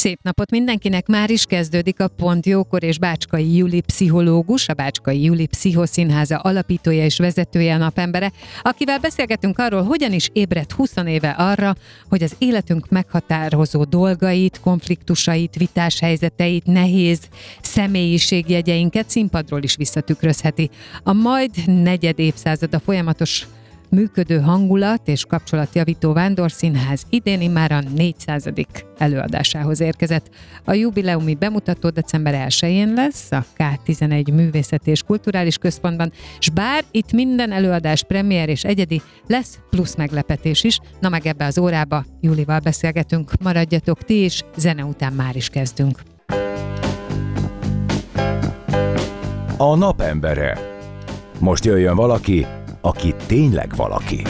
[0.00, 1.06] Szép napot mindenkinek!
[1.06, 7.04] Már is kezdődik a Pont Jókor és Bácskai Juli pszichológus, a Bácskai Juli Pszichoszínháza alapítója
[7.04, 8.32] és vezetője a napembere,
[8.62, 11.74] akivel beszélgetünk arról, hogyan is ébredt 20 éve arra,
[12.08, 17.20] hogy az életünk meghatározó dolgait, konfliktusait, vitás helyzeteit, nehéz
[17.62, 20.70] személyiségjegyeinket színpadról is visszatükrözheti.
[21.02, 23.46] A majd negyed évszázada folyamatos
[23.90, 28.48] működő hangulat és kapcsolatjavító Vándorszínház idén már a 400.
[28.98, 30.28] előadásához érkezett.
[30.64, 37.12] A jubileumi bemutató december 1-én lesz a K11 Művészeti és Kulturális Központban, és bár itt
[37.12, 42.58] minden előadás premier és egyedi, lesz plusz meglepetés is, na meg ebbe az órába Julival
[42.58, 43.30] beszélgetünk.
[43.42, 46.00] Maradjatok ti is, zene után már is kezdünk.
[49.56, 50.58] A napembere.
[51.38, 52.46] Most jöjjön valaki,
[52.80, 54.22] aki tényleg valaki.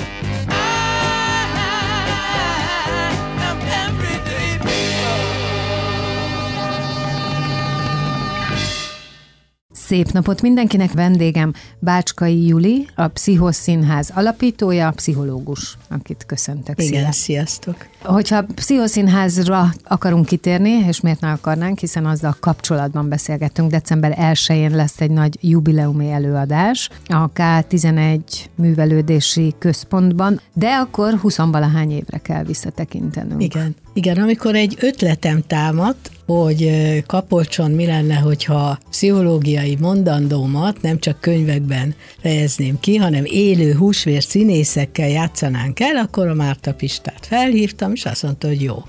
[9.91, 16.83] Szép napot mindenkinek, vendégem Bácskai Juli, a Pszichoszínház alapítója, pszichológus, akit köszöntök.
[16.83, 17.13] Igen, Szia.
[17.13, 17.77] sziasztok.
[18.03, 25.01] Hogyha Pszichoszínházra akarunk kitérni, és miért ne akarnánk, hiszen azzal kapcsolatban beszélgettünk, december 1-én lesz
[25.01, 28.21] egy nagy jubileumi előadás a K11
[28.55, 33.43] művelődési központban, de akkor 20 valahány évre kell visszatekintenünk.
[33.43, 33.77] Igen.
[33.95, 36.71] Igen, amikor egy ötletem támadt, hogy
[37.06, 45.09] Kapolcson mi lenne, hogyha pszichológiai mondandómat nem csak könyvekben fejezném ki, hanem élő húsvér színészekkel
[45.09, 48.84] játszanánk el, akkor a Márta Pistát felhívtam, és azt mondta, hogy jó.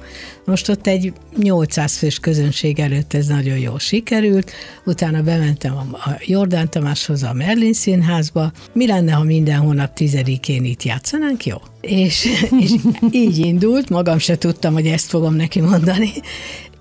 [0.46, 4.52] Most ott egy 800 fős közönség előtt ez nagyon jól sikerült,
[4.86, 8.52] utána bementem a Jordán Tamáshoz, a Merlin színházba.
[8.74, 11.46] Mi lenne, ha minden hónap tizedikén itt játszanánk?
[11.46, 11.58] Jó.
[11.82, 12.28] És,
[12.60, 12.72] és
[13.12, 16.12] így indult, magam se tudtam, hogy ezt fogom neki mondani,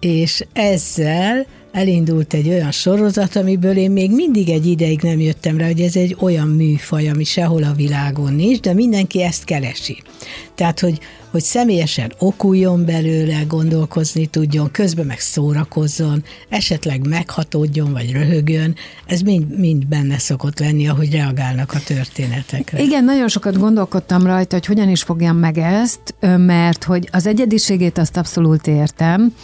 [0.01, 5.67] és ezzel elindult egy olyan sorozat, amiből én még mindig egy ideig nem jöttem rá,
[5.67, 10.03] hogy ez egy olyan műfaj, ami sehol a világon nincs, de mindenki ezt keresi.
[10.55, 10.99] Tehát, hogy,
[11.31, 18.75] hogy személyesen okuljon belőle, gondolkozni tudjon, közben meg szórakozzon, esetleg meghatódjon, vagy röhögjön,
[19.07, 22.83] ez mind, mind benne szokott lenni, ahogy reagálnak a történetekre.
[22.83, 27.99] Igen, nagyon sokat gondolkodtam rajta, hogy hogyan is fogjam meg ezt, mert hogy az egyediségét
[27.99, 29.35] azt abszolút értem,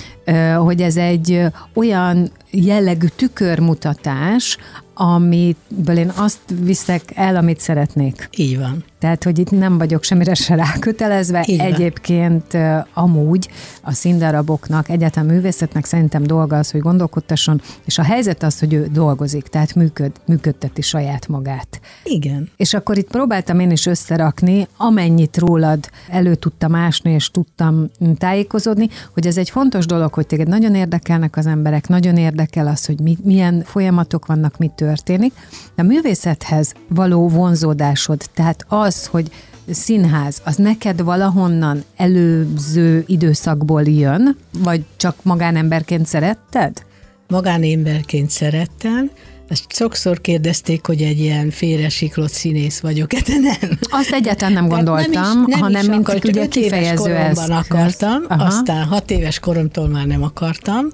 [0.57, 1.43] hogy ez egy
[1.75, 4.57] olyan jellegű tükörmutatás,
[4.95, 8.29] amiből én azt viszek el, amit szeretnék.
[8.37, 8.85] Így van.
[9.07, 11.45] Tehát, hogy itt nem vagyok semmire se rákötelezve.
[11.47, 12.57] Így Egyébként
[12.95, 13.49] amúgy
[13.83, 18.89] a színdaraboknak, egyetem művészetnek szerintem dolga az, hogy gondolkodtasson, és a helyzet az, hogy ő
[18.93, 21.81] dolgozik, tehát működ, működteti saját magát.
[22.05, 22.51] Igen.
[22.57, 28.89] És akkor itt próbáltam én is összerakni, amennyit rólad elő tudtam ásni, és tudtam tájékozódni,
[29.15, 33.01] hogy ez egy fontos dolog, hogy téged nagyon érdekelnek az emberek, nagyon érdekel az, hogy
[33.01, 35.33] mi, milyen folyamatok vannak, mit történik.
[35.75, 39.31] De a művészethez való vonzódásod, tehát az, hogy
[39.71, 46.85] színház, az neked valahonnan előző időszakból jön, vagy csak magánemberként szeretted?
[47.29, 49.11] Magánemberként szerettem,
[49.49, 53.79] ezt sokszor kérdezték, hogy egy ilyen félresiklott színész vagyok-e, de nem.
[53.91, 57.49] Azt egyáltalán nem gondoltam, nem is, nem hanem is mint akart, ugye kifejező eszköz.
[57.49, 58.45] akartam, Aha.
[58.45, 60.87] aztán hat éves koromtól már nem akartam,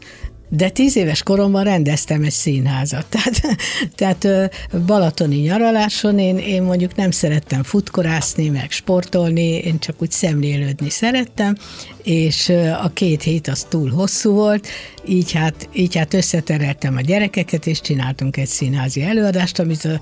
[0.55, 3.07] de tíz éves koromban rendeztem egy színházat.
[3.15, 3.59] Tehát,
[3.95, 4.51] tehát
[4.87, 11.57] balatoni nyaraláson én, én mondjuk nem szerettem futkorászni, meg sportolni, én csak úgy szemlélődni szerettem,
[12.03, 12.49] és
[12.83, 14.69] a két hét az túl hosszú volt,
[15.07, 19.99] így hát, így hát összetereltem a gyerekeket, és csináltunk egy színházi előadást, amit a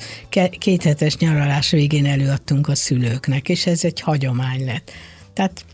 [0.59, 4.93] kéthetes nyaralás végén előadtunk a szülőknek, és ez egy hagyomány lett.
[5.33, 5.65] Tehát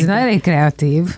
[0.00, 1.16] nagyon kreatív.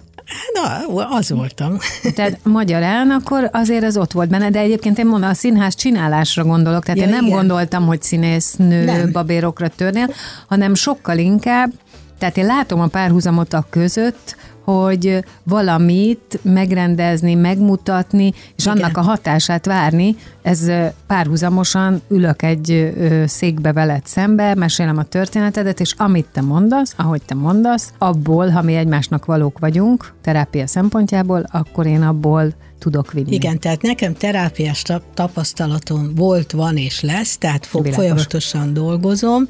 [0.52, 0.86] Na,
[1.16, 1.78] az voltam.
[2.14, 6.44] Tehát magyarán akkor azért ez ott volt benne, de egyébként én mondom, a színház csinálásra
[6.44, 7.36] gondolok, tehát ja, én nem igen.
[7.36, 9.12] gondoltam, hogy színésznő nem.
[9.12, 10.10] babérokra törnél,
[10.46, 11.72] hanem sokkal inkább,
[12.18, 14.36] tehát én látom a párhuzamot a között,
[14.72, 18.76] hogy valamit megrendezni, megmutatni, és Igen.
[18.76, 20.70] annak a hatását várni, ez
[21.06, 22.92] párhuzamosan ülök egy
[23.26, 28.62] székbe veled szembe, mesélem a történetedet, és amit te mondasz, ahogy te mondasz, abból, ha
[28.62, 33.34] mi egymásnak valók vagyunk, terápia szempontjából, akkor én abból tudok vinni.
[33.34, 38.04] Igen, tehát nekem terápiás tap- tapasztalatom volt, van és lesz, tehát fo- Világos.
[38.04, 39.48] folyamatosan dolgozom.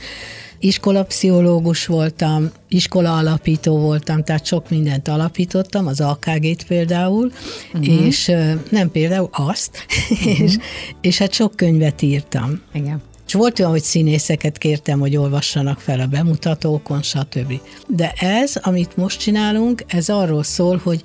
[0.60, 7.32] Iskolapszichológus voltam, iskola alapító voltam, tehát sok mindent alapítottam, az AKG-t például,
[7.74, 8.06] uh-huh.
[8.06, 8.32] és
[8.70, 10.40] nem például azt, uh-huh.
[10.44, 10.56] és,
[11.00, 12.60] és hát sok könyvet írtam.
[12.72, 13.02] Igen.
[13.28, 17.60] És volt olyan, hogy színészeket kértem, hogy olvassanak fel a bemutatókon, stb.
[17.86, 21.02] De ez, amit most csinálunk, ez arról szól, hogy,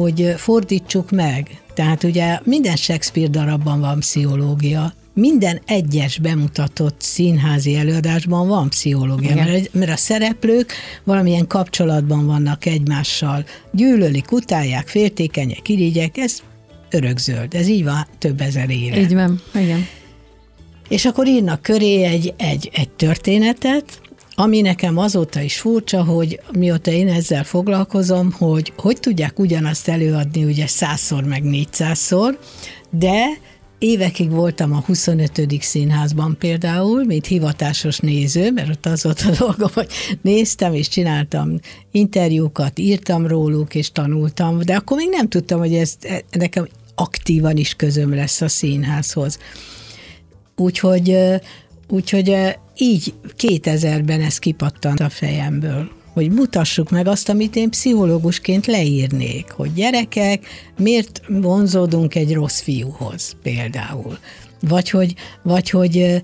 [0.00, 1.62] hogy fordítsuk meg.
[1.74, 9.48] Tehát ugye minden Shakespeare darabban van pszichológia, minden egyes bemutatott színházi előadásban van pszichológia, Igen.
[9.48, 10.72] mert, mert a szereplők
[11.04, 16.42] valamilyen kapcsolatban vannak egymással, gyűlölik, utálják, féltékenyek, irigyek, ez
[16.90, 19.00] örökzöld, ez így van több ezer éve.
[19.00, 19.86] Így van, igen.
[20.88, 23.99] És akkor írnak köré egy, egy, egy történetet,
[24.40, 30.44] ami nekem azóta is furcsa, hogy mióta én ezzel foglalkozom, hogy hogy tudják ugyanazt előadni
[30.44, 32.38] ugye százszor meg négyszázszor,
[32.90, 33.24] de
[33.78, 35.48] évekig voltam a 25.
[35.60, 39.88] színházban például, mint hivatásos néző, mert ott az volt a dolgom, hogy
[40.22, 41.58] néztem és csináltam
[41.90, 45.96] interjúkat, írtam róluk és tanultam, de akkor még nem tudtam, hogy ez
[46.30, 49.38] nekem aktívan is közöm lesz a színházhoz.
[50.56, 51.16] Úgyhogy,
[51.90, 58.66] úgyhogy ö, így 2000-ben ez kipattant a fejemből hogy mutassuk meg azt, amit én pszichológusként
[58.66, 60.46] leírnék, hogy gyerekek,
[60.78, 64.18] miért vonzódunk egy rossz fiúhoz például.
[64.60, 66.16] Vagy hogy, vagy hogy ö,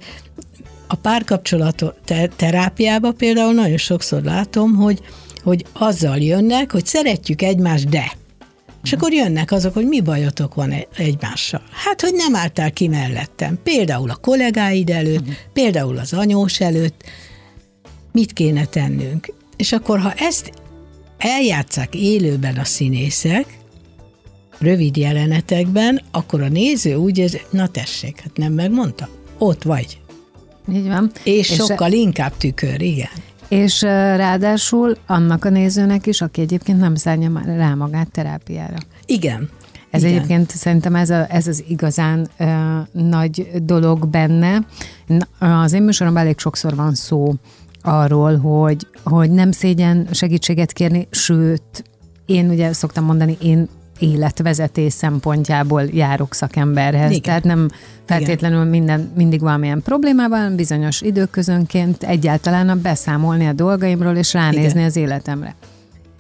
[0.87, 5.01] a párkapcsolat te- terápiába például nagyon sokszor látom, hogy,
[5.43, 8.13] hogy azzal jönnek, hogy szeretjük egymást, de.
[8.87, 11.63] És akkor jönnek azok, hogy mi bajotok van e- egymással.
[11.85, 13.59] Hát, hogy nem álltál ki mellettem.
[13.63, 17.03] Például a kollégáid előtt, például az anyós előtt.
[18.13, 19.33] Mit kéne tennünk?
[19.57, 20.53] És akkor, ha ezt
[21.19, 23.59] eljátszák élőben a színészek,
[24.59, 29.09] rövid jelenetekben, akkor a néző úgy érzi, na tessék, hát nem megmondta?
[29.39, 30.01] Ott vagy.
[30.73, 31.11] Így van.
[31.23, 33.11] És, és sokkal inkább tükör, igen.
[33.49, 33.83] És
[34.17, 38.77] ráadásul annak a nézőnek is, aki egyébként nem szállja rá magát terápiára.
[39.07, 39.49] Igen.
[39.91, 40.15] Ez igen.
[40.15, 42.45] egyébként szerintem ez, a, ez az igazán ö,
[42.93, 44.67] nagy dolog benne.
[45.39, 47.35] Az én műsoromban elég sokszor van szó
[47.83, 51.85] arról, hogy, hogy nem szégyen segítséget kérni, sőt,
[52.27, 57.11] én ugye szoktam mondani, én életvezetés szempontjából járok szakemberhez.
[57.11, 57.23] Igen.
[57.23, 57.69] Tehát nem
[58.05, 64.85] feltétlenül minden, mindig valamilyen problémában, bizonyos időközönként egyáltalán a beszámolni a dolgaimról és ránézni Igen.
[64.85, 65.55] az életemre.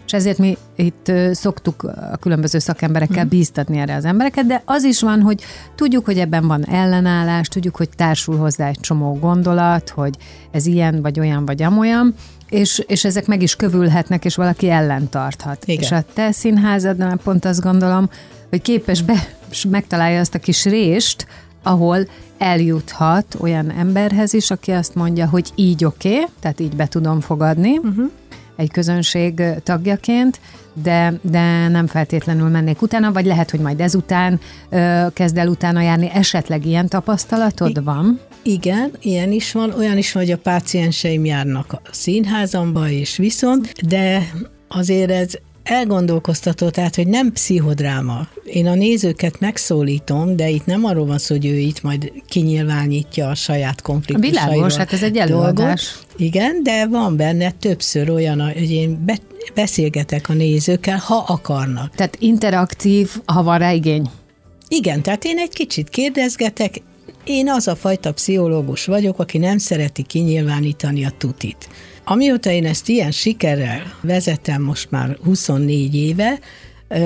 [0.06, 1.82] És ezért mi itt szoktuk
[2.12, 3.28] a különböző szakemberekkel mm.
[3.28, 5.42] bíztatni erre az embereket, de az is van, hogy
[5.74, 10.16] tudjuk, hogy ebben van ellenállás, tudjuk, hogy társul hozzá egy csomó gondolat, hogy
[10.50, 12.14] ez ilyen, vagy olyan, vagy amolyan,
[12.48, 15.64] és, és ezek meg is kövülhetnek, és valaki ellen tarthat.
[15.64, 15.82] Igen.
[15.82, 18.10] És a te színházadnál pont azt gondolom,
[18.50, 19.28] hogy képes be,
[19.68, 21.26] megtalálja azt a kis rést,
[21.62, 22.06] ahol
[22.38, 27.20] eljuthat olyan emberhez is, aki azt mondja, hogy így oké, okay, tehát így be tudom
[27.20, 28.10] fogadni, uh-huh.
[28.56, 30.40] egy közönség tagjaként,
[30.82, 35.80] de, de nem feltétlenül mennék utána, vagy lehet, hogy majd ezután ö, kezd el utána
[35.80, 36.10] járni.
[36.14, 38.20] Esetleg ilyen tapasztalatod I- van?
[38.46, 43.72] Igen, ilyen is van, olyan is van, hogy a pácienseim járnak a színházamba és viszont,
[43.88, 44.30] de
[44.68, 45.32] azért ez
[45.62, 48.28] elgondolkoztató, tehát, hogy nem pszichodráma.
[48.44, 53.28] Én a nézőket megszólítom, de itt nem arról van szó, hogy ő itt majd kinyilvánítja
[53.28, 54.52] a saját konfliktusairól.
[54.52, 55.98] Világos, hát ez egy előadás.
[56.16, 59.18] Igen, de van benne többször olyan, hogy én be,
[59.54, 61.94] beszélgetek a nézőkkel, ha akarnak.
[61.94, 64.10] Tehát interaktív, ha van rá igény.
[64.68, 66.80] Igen, tehát én egy kicsit kérdezgetek,
[67.26, 71.68] én az a fajta pszichológus vagyok, aki nem szereti kinyilvánítani a tutit.
[72.04, 76.38] Amióta én ezt ilyen sikerrel vezetem most már 24 éve,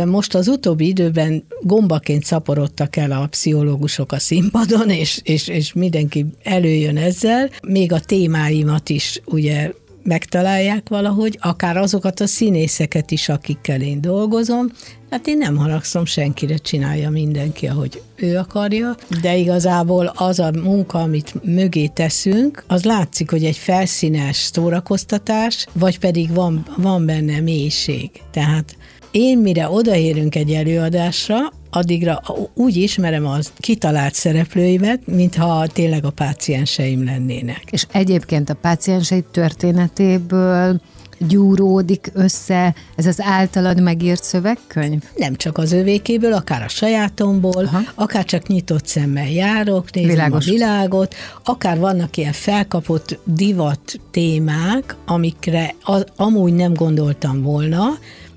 [0.06, 6.26] most az utóbbi időben gombaként szaporodtak el a pszichológusok a színpadon, és, és, és mindenki
[6.42, 7.50] előjön ezzel.
[7.62, 9.70] Még a témáimat is ugye
[10.02, 14.66] megtalálják valahogy, akár azokat a színészeket is, akikkel én dolgozom.
[15.10, 20.98] Hát én nem haragszom senkire, csinálja mindenki, ahogy ő akarja, de igazából az a munka,
[20.98, 28.10] amit mögé teszünk, az látszik, hogy egy felszínes szórakoztatás, vagy pedig van, van benne mélység.
[28.30, 28.76] Tehát
[29.10, 31.38] én mire odaérünk egy előadásra,
[31.70, 32.22] addigra
[32.54, 37.64] úgy ismerem az kitalált szereplőimet, mintha tényleg a pácienseim lennének.
[37.70, 40.80] És egyébként a páciensei történetéből
[41.28, 45.02] gyúródik össze ez az általad megírt szövegkönyv?
[45.16, 47.80] Nem csak az övékéből, akár a sajátomból, Aha.
[47.94, 50.46] akár csak nyitott szemmel járok, nézem Világos.
[50.46, 57.84] a világot, akár vannak ilyen felkapott divat témák, amikre az, amúgy nem gondoltam volna,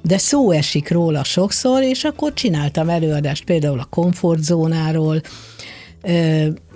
[0.04, 5.22] de szó esik róla sokszor, és akkor csináltam előadást például a komfortzónáról,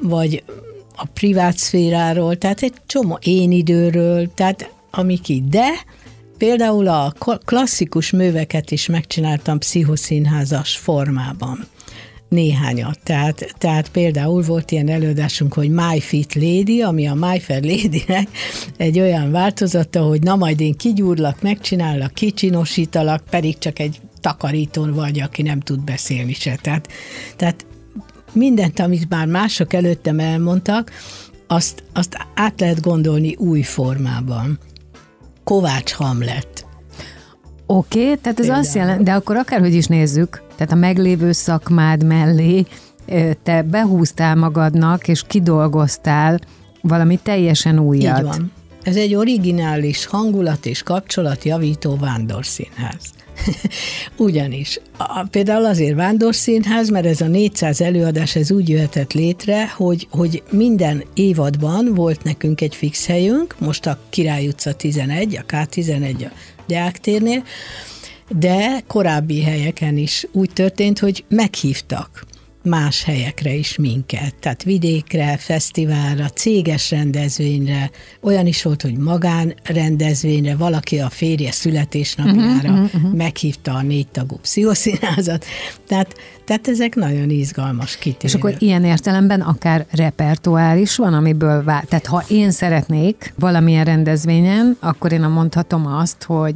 [0.01, 0.43] vagy
[0.95, 5.67] a privát szféráról, tehát egy csomó én időről, tehát amik így, de
[6.37, 7.13] például a
[7.45, 11.67] klasszikus műveket is megcsináltam pszichoszínházas formában
[12.29, 12.99] néhányat.
[13.03, 18.27] Tehát, tehát például volt ilyen előadásunk, hogy My Fit Lady, ami a My Fair Lady-nek
[18.77, 25.19] egy olyan változata, hogy na majd én kigyúrlak, megcsinállak, kicsinosítalak, pedig csak egy takarítón vagy,
[25.19, 26.55] aki nem tud beszélni se.
[26.61, 26.87] Tehát,
[27.35, 27.65] tehát
[28.33, 30.91] mindent, amit már mások előttem elmondtak,
[31.47, 34.59] azt, azt át lehet gondolni új formában.
[35.43, 36.56] Kovács Hamlet.
[37.69, 38.59] Oké, okay, tehát ez Például.
[38.59, 42.65] azt jelenti, de akkor akárhogy is nézzük, tehát a meglévő szakmád mellé
[43.43, 46.39] te behúztál magadnak, és kidolgoztál
[46.81, 48.17] valami teljesen újat.
[48.17, 48.51] Így van.
[48.83, 53.13] Ez egy originális hangulat és kapcsolatjavító vándorszínház.
[54.17, 54.79] Ugyanis.
[54.97, 60.43] A, például azért vándorszínház, mert ez a 400 előadás ez úgy jöhetett létre, hogy, hogy
[60.51, 66.31] minden évadban volt nekünk egy fix helyünk, most a Király utca 11, a K11 a
[66.67, 67.43] Deák térnél,
[68.29, 72.25] de korábbi helyeken is úgy történt, hogy meghívtak
[72.67, 80.99] más helyekre is minket, tehát vidékre, fesztiválra, céges rendezvényre, olyan is volt, hogy magánrendezvényre, valaki
[80.99, 83.13] a férje születésnapjára uh-huh, uh-huh.
[83.13, 85.45] meghívta a négy tagú pszichoszínázat,
[85.87, 86.15] tehát
[86.47, 88.23] tehát ezek nagyon izgalmas kitérők.
[88.23, 91.83] És akkor ilyen értelemben akár repertoár is van, amiből vál.
[91.83, 96.53] Tehát ha én szeretnék valamilyen rendezvényen, akkor én mondhatom azt, hogy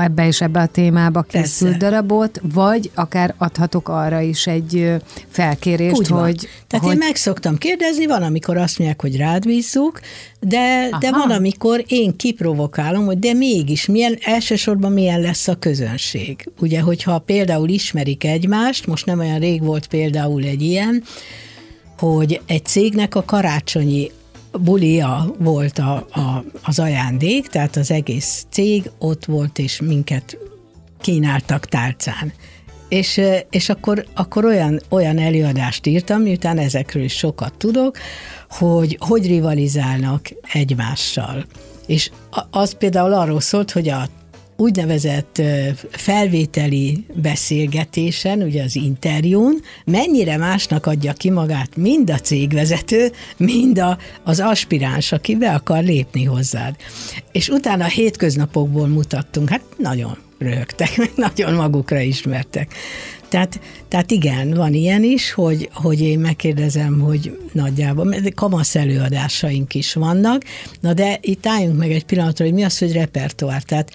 [0.00, 4.94] ebbe és ebbe a témába készült darabot, vagy akár adhatok arra is egy
[5.30, 6.22] felkérést, Úgy van.
[6.22, 6.48] hogy...
[6.66, 6.94] Tehát hogy...
[6.94, 10.00] én meg szoktam kérdezni, van, amikor azt mondják, hogy rád bízzuk,
[10.40, 16.48] de, de van, amikor én kiprovokálom, hogy de mégis milyen, elsősorban milyen lesz a közönség.
[16.60, 21.02] Ugye, hogyha például ismerik egymást, most nem olyan rég volt például egy ilyen,
[21.98, 24.10] hogy egy cégnek a karácsonyi
[24.58, 30.36] bulia volt a, a, az ajándék, tehát az egész cég ott volt, és minket
[31.00, 32.32] kínáltak tálcán.
[32.90, 33.20] És,
[33.50, 37.98] és akkor, akkor olyan, olyan előadást írtam, miután ezekről is sokat tudok,
[38.48, 41.44] hogy hogy rivalizálnak egymással.
[41.86, 42.10] És
[42.50, 44.08] az például arról szólt, hogy a
[44.56, 45.42] úgynevezett
[45.90, 53.98] felvételi beszélgetésen, ugye az interjún, mennyire másnak adja ki magát mind a cégvezető, mind a,
[54.24, 56.76] az aspiráns, aki be akar lépni hozzád.
[57.32, 62.74] És utána a hétköznapokból mutattunk, hát nagyon röhögtek, meg nagyon magukra ismertek.
[63.28, 69.94] Tehát, tehát igen, van ilyen is, hogy, hogy én megkérdezem, hogy nagyjából, kamasz előadásaink is
[69.94, 70.42] vannak,
[70.80, 73.62] na de itt álljunk meg egy pillanatra, hogy mi az, hogy repertoár.
[73.62, 73.92] Tehát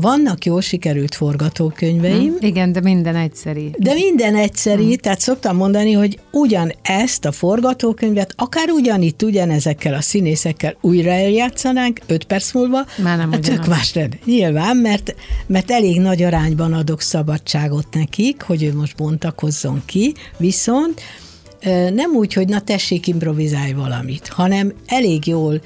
[0.00, 2.36] vannak jó sikerült forgatókönyveim.
[2.38, 3.70] Hm, igen, de minden egyszeri.
[3.78, 5.00] De minden egyszeri, hm.
[5.00, 12.00] tehát szoktam mondani, hogy ugyan ezt a forgatókönyvet, akár ugyanitt, ugyanezekkel a színészekkel újra eljátszanánk,
[12.06, 14.18] öt perc múlva, Már nem hát tök más lenne.
[14.24, 15.14] Nyilván, mert,
[15.46, 21.00] mert elég nagy arányban adok szabadságot nekik, hogy ő most bontakozzon ki, viszont
[21.94, 25.60] nem úgy, hogy na tessék, improvizálj valamit, hanem elég jól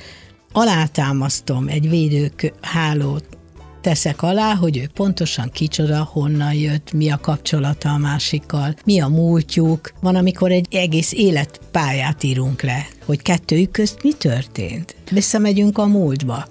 [0.53, 3.25] alátámasztom egy védők hálót,
[3.81, 9.09] teszek alá, hogy ő pontosan kicsoda, honnan jött, mi a kapcsolata a másikkal, mi a
[9.09, 9.93] múltjuk.
[10.01, 14.95] Van, amikor egy egész életpályát írunk le, hogy kettőjük közt mi történt.
[15.11, 16.47] Visszamegyünk a múltba.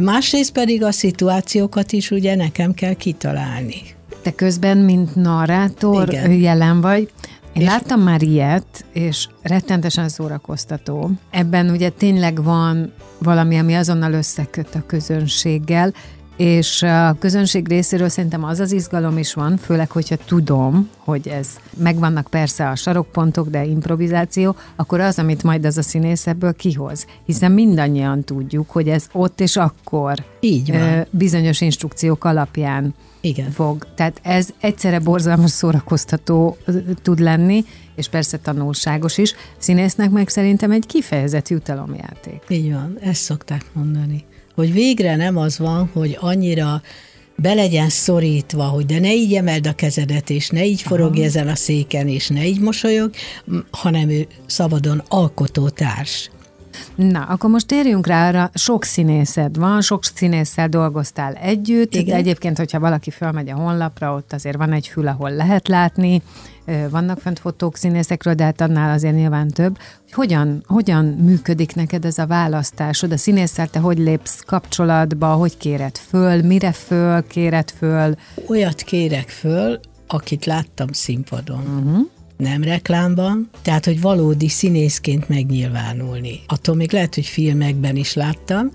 [0.00, 3.82] Másrészt pedig a szituációkat is ugye nekem kell kitalálni.
[4.22, 6.32] Te közben, mint narrátor Igen.
[6.32, 7.10] jelen vagy,
[7.52, 11.10] én és láttam már ilyet, és rettentesen szórakoztató.
[11.30, 15.92] Ebben ugye tényleg van valami, ami azonnal összeköt a közönséggel,
[16.36, 21.48] és a közönség részéről szerintem az az izgalom is van, főleg, hogyha tudom, hogy ez
[21.76, 27.06] megvannak persze a sarokpontok, de improvizáció, akkor az, amit majd az a színész ebből kihoz.
[27.24, 31.06] Hiszen mindannyian tudjuk, hogy ez ott és akkor Így van.
[31.10, 33.50] bizonyos instrukciók alapján Igen.
[33.50, 33.86] fog.
[33.94, 36.56] Tehát ez egyszerre borzalmas szórakoztató
[37.02, 37.64] tud lenni,
[37.94, 39.34] és persze tanulságos is.
[39.58, 42.42] Színésznek meg szerintem egy kifejezett jutalomjáték.
[42.48, 44.24] Így van, ezt szokták mondani
[44.56, 46.82] hogy végre nem az van, hogy annyira
[47.36, 51.48] be legyen szorítva, hogy de ne így emeld a kezedet, és ne így forogj ezen
[51.48, 53.10] a széken, és ne így mosolyog,
[53.70, 56.30] hanem ő szabadon alkotótárs.
[56.94, 62.04] Na, akkor most térjünk rá arra, sok színészed van, sok színésszel dolgoztál együtt, Igen.
[62.04, 66.22] de egyébként, hogyha valaki felmegy a honlapra, ott azért van egy fül, ahol lehet látni,
[66.90, 69.78] vannak fent fotók színészekről, de hát annál azért nyilván több.
[70.12, 73.12] Hogy hogyan, hogyan működik neked ez a választásod?
[73.12, 78.14] A színésszel te hogy lépsz kapcsolatba, hogy kéred föl, mire föl, kéred föl?
[78.48, 81.58] Olyat kérek föl, akit láttam színpadon.
[81.58, 82.06] Uh-huh.
[82.36, 86.40] Nem reklámban, tehát, hogy valódi színészként megnyilvánulni.
[86.46, 88.70] Attól még lehet, hogy filmekben is láttam.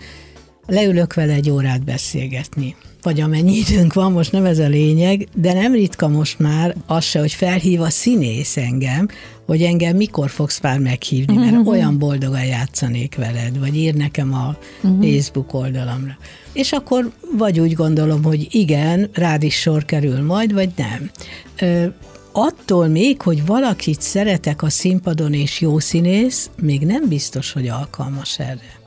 [0.65, 2.75] Leülök vele egy órát beszélgetni.
[3.01, 7.03] Vagy amennyi időnk van, most nem ez a lényeg, de nem ritka most már az
[7.03, 9.07] se, hogy felhív a színész engem,
[9.45, 14.57] hogy engem mikor fogsz már meghívni, mert olyan boldogan játszanék veled, vagy ír nekem a
[15.01, 16.17] Facebook oldalamra.
[16.53, 21.11] És akkor vagy úgy gondolom, hogy igen, rád is sor kerül majd, vagy nem.
[21.59, 21.85] Ö,
[22.31, 28.39] attól még, hogy valakit szeretek a színpadon és jó színész, még nem biztos, hogy alkalmas
[28.39, 28.80] erre.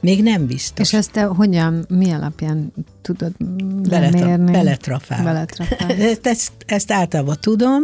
[0.00, 0.92] Még nem biztos.
[0.92, 3.32] És ezt te hogyan, mi alapján tudod
[3.88, 4.52] Beletra- lemérni?
[4.52, 5.24] beletrafál.
[5.24, 5.90] Beletrafál.
[6.22, 7.82] ezt, ezt általában tudom.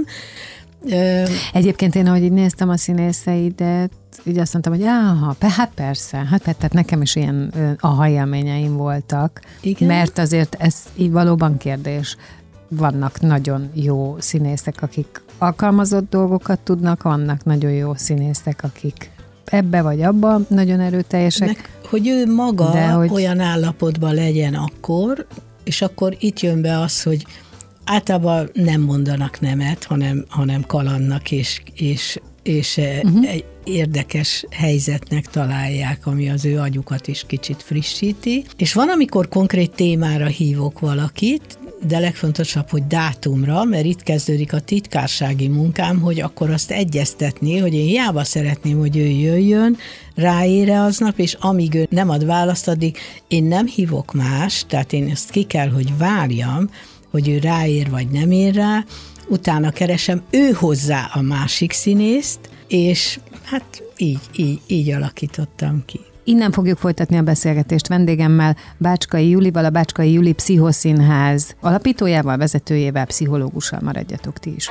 [1.52, 3.90] Egyébként én, ahogy így néztem a színészeidet,
[4.24, 9.40] így azt mondtam, hogy áha, hát persze, hát tehát nekem is ilyen aha élményeim voltak,
[9.60, 9.88] Igen?
[9.88, 12.16] mert azért ez így valóban kérdés.
[12.68, 19.10] Vannak nagyon jó színészek, akik alkalmazott dolgokat tudnak, vannak nagyon jó színészek, akik
[19.46, 21.46] ebbe vagy abba nagyon erőteljesek.
[21.46, 25.26] meg, hogy ő maga De hogy- olyan állapotban legyen akkor,
[25.64, 27.26] és akkor itt jön be az, hogy
[27.84, 33.30] általában nem mondanak nemet, hanem, hanem kalannak, és, és, és uh-huh.
[33.30, 38.44] egy érdekes helyzetnek találják, ami az ő agyukat is kicsit frissíti.
[38.56, 44.60] És van, amikor konkrét témára hívok valakit, de legfontosabb, hogy dátumra, mert itt kezdődik a
[44.60, 49.76] titkársági munkám, hogy akkor azt egyeztetni, hogy én hiába szeretném, hogy ő jöjjön,
[50.14, 52.96] ráére aznap, és amíg ő nem ad választ, addig
[53.28, 56.70] én nem hívok más, tehát én ezt ki kell, hogy várjam,
[57.10, 58.84] hogy ő ráér vagy nem ér rá,
[59.28, 66.00] utána keresem ő hozzá a másik színészt, és hát így, így, így alakítottam ki.
[66.28, 73.80] Innen fogjuk folytatni a beszélgetést vendégemmel, Bácskai Julival, a Bácskai Juli Pszichoszínház alapítójával, vezetőjével, pszichológussal
[73.82, 74.70] maradjatok ti is.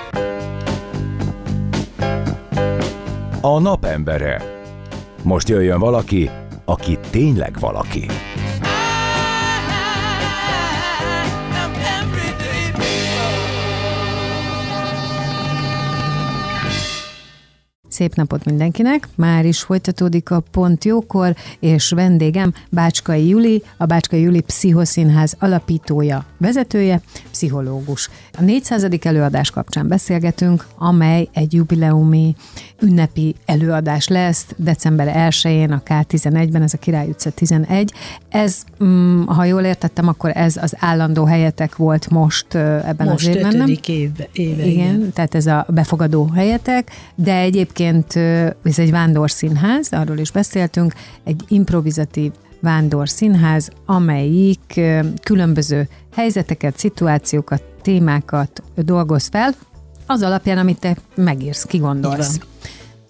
[3.42, 4.42] A napembere.
[5.24, 6.30] Most jöjjön valaki,
[6.66, 8.06] aki tényleg valaki.
[17.96, 19.08] Szép napot mindenkinek!
[19.16, 26.26] Már is folytatódik a Pont Jókor, és vendégem Bácskai Juli, a Bácskai Juli Pszichoszínház alapítója,
[26.38, 28.10] vezetője, pszichológus.
[28.38, 28.88] A 400.
[29.02, 32.36] előadás kapcsán beszélgetünk, amely egy jubileumi
[32.82, 37.94] ünnepi előadás lesz december 1-én a K11-ben, ez a Király utca 11.
[38.30, 43.36] Ez, mm, ha jól értettem, akkor ez az állandó helyetek volt most ebben Most az
[43.36, 43.62] évben, nem?
[43.62, 45.12] ötödik évbe, éve, Igen, igen.
[45.14, 48.16] tehát ez a befogadó helyetek, de egyébként
[48.64, 54.82] ez egy vándorszínház, arról is beszéltünk, egy improvizatív vándorszínház, amelyik
[55.24, 59.54] különböző helyzeteket, szituációkat, témákat dolgoz fel,
[60.06, 62.40] az alapján, amit te megírsz, kigondolsz.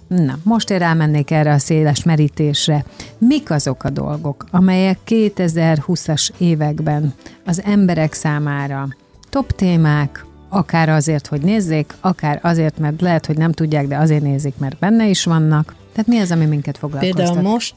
[0.08, 2.86] Na, most én rámennék erre a széles merítésre.
[3.18, 7.14] Mik azok a dolgok, amelyek 2020-as években
[7.46, 8.88] az emberek számára
[9.30, 14.24] top témák, akár azért, hogy nézzék, akár azért, mert lehet, hogy nem tudják, de azért
[14.24, 15.76] nézik, mert benne is vannak.
[15.96, 17.18] Tehát mi az, ami minket foglalkoztat?
[17.18, 17.76] Például most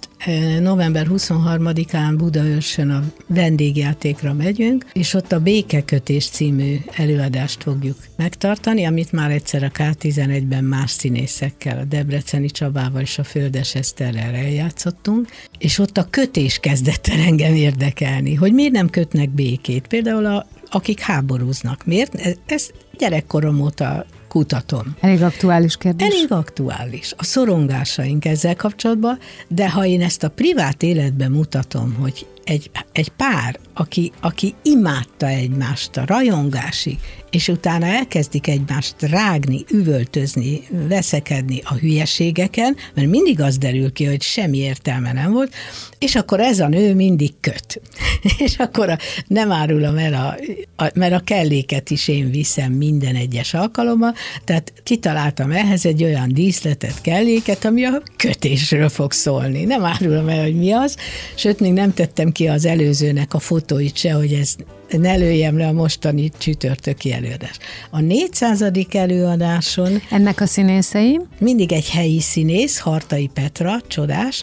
[0.61, 9.13] november 23-án Budaörsön a vendégjátékra megyünk, és ott a Békekötés című előadást fogjuk megtartani, amit
[9.13, 15.29] már egyszer a K11-ben más színészekkel, a Debreceni Csabával és a Földes Eszterrel eljátszottunk,
[15.59, 19.87] és ott a kötés kezdett el engem érdekelni, hogy miért nem kötnek békét.
[19.87, 21.87] Például a, akik háborúznak.
[21.87, 22.37] Miért?
[22.47, 24.97] Ez- gyerekkorom óta kutatom.
[25.01, 26.07] Elég aktuális kérdés.
[26.07, 27.13] Elég aktuális.
[27.17, 33.09] A szorongásaink ezzel kapcsolatban, de ha én ezt a privát életben mutatom, hogy egy, egy
[33.09, 36.99] pár, aki, aki imádta egymást a rajongásig,
[37.31, 44.23] és utána elkezdik egymást rágni, üvöltözni, veszekedni a hülyeségeken, mert mindig az derül ki, hogy
[44.23, 45.55] semmi értelme nem volt,
[45.99, 47.81] és akkor ez a nő mindig köt.
[48.45, 50.37] és akkor a, nem árulom el, a,
[50.85, 56.29] a, mert a kelléket is én viszem minden egyes alkalommal, tehát kitaláltam ehhez egy olyan
[56.33, 59.65] díszletet, kelléket, ami a kötésről fog szólni.
[59.65, 60.97] Nem árulom el, hogy mi az,
[61.35, 64.55] sőt, még nem tettem ki az előzőnek a fotóit se, hogy ez
[64.91, 67.59] ne lőjem le a mostani csütörtöki előadás.
[67.91, 68.65] A 400.
[68.93, 71.21] előadáson Ennek a színészei?
[71.39, 74.43] mindig egy helyi színész, Hartai Petra, csodás,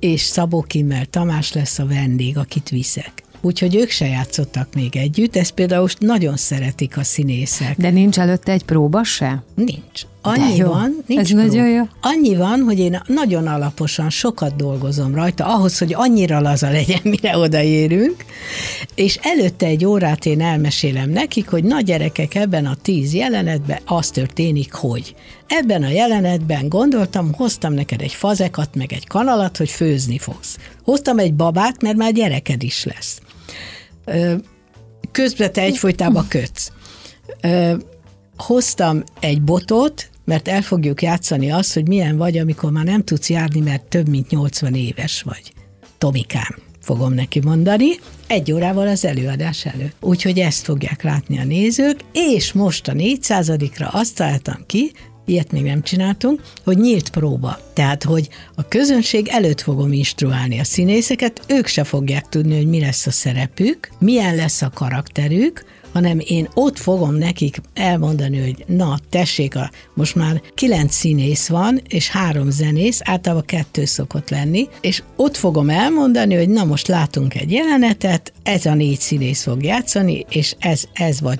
[0.00, 3.12] és Szabó Kimmel Tamás lesz a vendég, akit viszek.
[3.40, 7.76] Úgyhogy ők se játszottak még együtt, ezt például nagyon szeretik a színészek.
[7.76, 9.44] De nincs előtte egy próba se?
[9.54, 10.02] Nincs.
[10.26, 10.68] Annyi jó.
[10.68, 11.46] van, nincs Ez prób.
[11.46, 11.82] nagyon jó.
[12.00, 17.38] Annyi van, hogy én nagyon alaposan sokat dolgozom rajta, ahhoz, hogy annyira laza legyen, mire
[17.38, 18.24] odaérünk,
[18.94, 24.10] és előtte egy órát én elmesélem nekik, hogy na gyerekek, ebben a tíz jelenetben az
[24.10, 25.14] történik, hogy.
[25.46, 30.56] Ebben a jelenetben gondoltam, hoztam neked egy fazekat, meg egy kanalat, hogy főzni fogsz.
[30.84, 33.20] Hoztam egy babát, mert már gyereked is lesz.
[35.12, 36.70] Közben te egyfolytában kötsz.
[38.36, 43.30] Hoztam egy botot, mert el fogjuk játszani azt, hogy milyen vagy, amikor már nem tudsz
[43.30, 45.52] járni, mert több mint 80 éves vagy.
[45.98, 47.86] Tomikám, fogom neki mondani,
[48.26, 49.96] egy órával az előadás előtt.
[50.00, 54.92] Úgyhogy ezt fogják látni a nézők, és most a 400-ra azt találtam ki,
[55.26, 57.58] ilyet még nem csináltunk, hogy nyílt próba.
[57.72, 62.80] Tehát, hogy a közönség előtt fogom instruálni a színészeket, ők se fogják tudni, hogy mi
[62.80, 65.64] lesz a szerepük, milyen lesz a karakterük,
[65.96, 71.80] hanem én ott fogom nekik elmondani, hogy na, tessék, a, most már kilenc színész van,
[71.88, 77.34] és három zenész, általában kettő szokott lenni, és ott fogom elmondani, hogy na most látunk
[77.34, 81.38] egy jelenetet, ez a négy színész fog játszani, és ez, ez vagy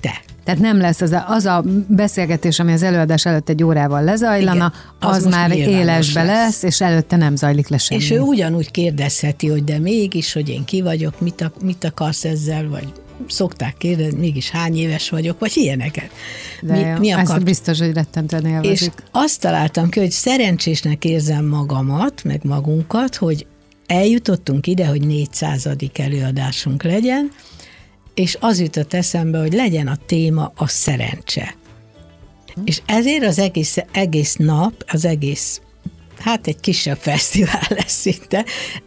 [0.00, 0.20] te.
[0.44, 4.54] Tehát nem lesz az a, az a beszélgetés, ami az előadás előtt egy órával lezajlana,
[4.54, 6.36] Igen, az az, már élesbe lesz.
[6.36, 8.00] lesz, és előtte nem zajlik le semmi.
[8.00, 12.24] És ő ugyanúgy kérdezheti, hogy de mégis, hogy én ki vagyok, mit, ak- mit akarsz
[12.24, 12.92] ezzel, vagy
[13.28, 16.10] szokták kérdezni, mégis hány éves vagyok, vagy ilyeneket.
[16.62, 18.92] De jó, mi a ezt biztos, hogy rettentően És élvezik.
[19.10, 23.46] azt találtam ki, hogy szerencsésnek érzem magamat, meg magunkat, hogy
[23.86, 25.68] eljutottunk ide, hogy 400.
[25.92, 27.30] előadásunk legyen,
[28.14, 31.54] és az jutott eszembe, hogy legyen a téma a szerencse.
[32.64, 35.60] És ezért az egész, egész nap, az egész
[36.22, 38.44] hát egy kisebb fesztivál lesz szinte,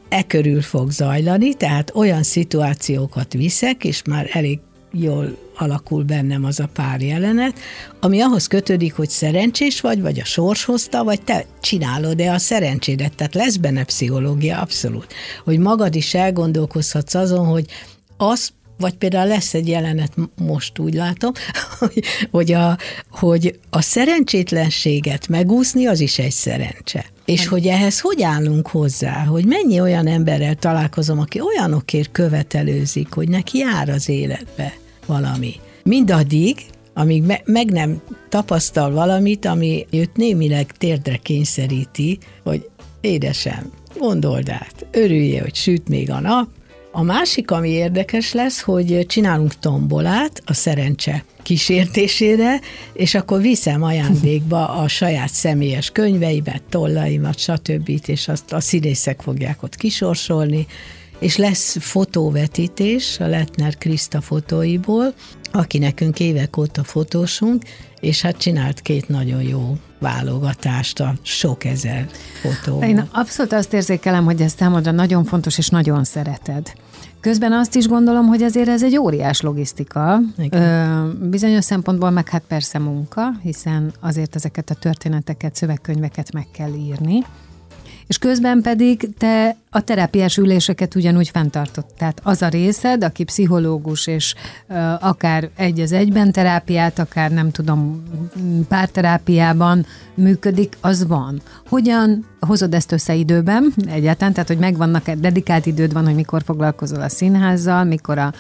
[0.10, 4.60] e körül fog zajlani, tehát olyan szituációkat viszek, és már elég
[4.92, 7.60] jól alakul bennem az a pár jelenet,
[8.00, 13.16] ami ahhoz kötődik, hogy szerencsés vagy, vagy a sors hozta, vagy te csinálod-e a szerencsédet.
[13.16, 15.14] Tehát lesz benne pszichológia, abszolút.
[15.44, 17.66] Hogy magad is elgondolkozhatsz azon, hogy
[18.18, 21.32] az vagy például lesz egy jelenet, most úgy látom,
[22.32, 22.78] hogy, a,
[23.10, 27.06] hogy a szerencsétlenséget megúszni, az is egy szerencse.
[27.26, 33.30] És hogy ehhez hogy állunk hozzá, hogy mennyi olyan emberrel találkozom, aki olyanokért követelőzik, hogy
[33.30, 34.74] neki jár az életbe
[35.06, 35.54] valami.
[35.84, 36.58] Mindaddig,
[36.94, 42.70] amíg me- meg nem tapasztal valamit, ami őt némileg térdre kényszeríti, hogy
[43.02, 46.48] édesem, gondold át, örülje, hogy süt még a nap,
[46.98, 52.60] a másik, ami érdekes lesz, hogy csinálunk tombolát a szerencse kísértésére,
[52.94, 57.92] és akkor viszem ajándékba a saját személyes könyveimet, tollaimat, stb.
[58.06, 60.68] és azt a színészek fogják ott kisorsolni,
[61.20, 65.14] és lesz fotóvetítés a Letner Kriszta fotóiból,
[65.52, 67.64] aki nekünk évek óta fotósunk,
[68.00, 72.10] és hát csinált két nagyon jó válogatást a sok ezer
[72.42, 72.88] fotóból.
[72.88, 76.74] Én abszolút azt érzékelem, hogy ez számodra nagyon fontos, és nagyon szereted.
[77.26, 80.20] Közben azt is gondolom, hogy azért ez egy óriás logisztika.
[80.50, 80.84] Ö,
[81.30, 87.24] bizonyos szempontból meg hát persze munka, hiszen azért ezeket a történeteket, szövegkönyveket meg kell írni.
[88.08, 91.90] És közben pedig te a terápiás üléseket ugyanúgy fenntartott.
[91.98, 94.36] Tehát az a részed, aki pszichológus, és
[94.68, 98.04] ö, akár egy az egyben terápiát, akár nem tudom,
[98.68, 101.42] párterápiában működik, az van.
[101.70, 104.34] Hogyan hozod ezt össze időben egyáltalán?
[104.34, 108.34] Tehát, hogy megvannak, dedikált időd van, hogy mikor foglalkozol a színházzal, mikor a,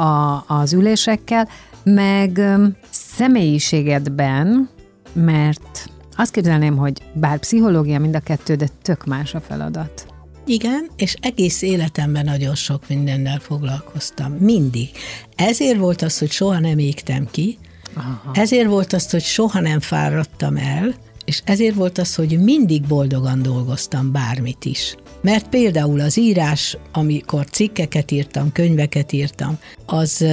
[0.00, 1.48] a, az ülésekkel,
[1.82, 4.68] meg ö, személyiségedben,
[5.12, 5.90] mert
[6.22, 10.06] azt képzelném, hogy bár pszichológia mind a kettő, de tök más a feladat.
[10.46, 14.32] Igen, és egész életemben nagyon sok mindennel foglalkoztam.
[14.32, 14.90] Mindig.
[15.36, 17.58] Ezért volt az, hogy soha nem égtem ki,
[17.94, 18.30] Aha.
[18.34, 23.42] ezért volt az, hogy soha nem fáradtam el, és ezért volt az, hogy mindig boldogan
[23.42, 24.94] dolgoztam bármit is.
[25.22, 30.24] Mert például az írás, amikor cikkeket írtam, könyveket írtam, az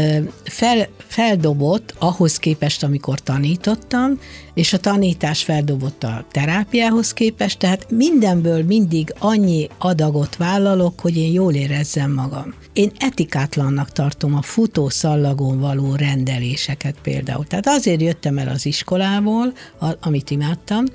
[0.43, 4.19] fel, feldobott ahhoz képest, amikor tanítottam,
[4.53, 11.31] és a tanítás feldobott a terápiához képest, tehát mindenből mindig annyi adagot vállalok, hogy én
[11.31, 12.53] jól érezzem magam.
[12.73, 17.45] Én etikátlannak tartom a futószallagon való rendeléseket például.
[17.45, 19.53] Tehát azért jöttem el az iskolából,
[19.99, 20.85] amit imádtam,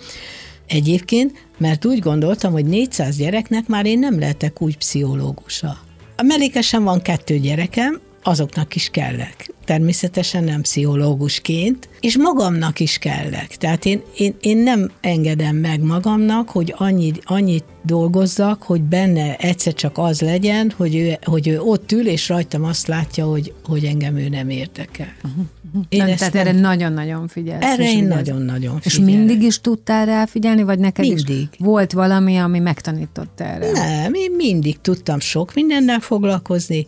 [0.66, 5.78] Egyébként, mert úgy gondoltam, hogy 400 gyereknek már én nem lehetek úgy pszichológusa.
[6.16, 9.52] A mellékesen van kettő gyerekem, azoknak is kellek.
[9.64, 13.56] Természetesen nem pszichológusként, és magamnak is kellek.
[13.56, 19.74] Tehát én, én, én nem engedem meg magamnak, hogy annyit, annyit dolgozzak, hogy benne egyszer
[19.74, 23.84] csak az legyen, hogy ő, hogy ő ott ül, és rajtam azt látja, hogy, hogy
[23.84, 25.12] engem ő nem érdekel.
[25.24, 25.44] Uh-huh.
[25.88, 27.64] Én nem, tehát nem, erre nagyon-nagyon figyelsz.
[27.64, 31.28] Erre én nagyon-nagyon És mindig is tudtál rá figyelni, vagy neked mindig.
[31.28, 33.70] is volt valami, ami megtanított erre?
[33.70, 36.86] Nem, én mindig tudtam sok mindennel foglalkozni,